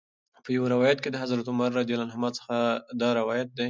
[0.43, 1.89] په یو روایت کې د حضرت عمر رض
[2.37, 2.55] څخه
[3.01, 3.49] دا روایت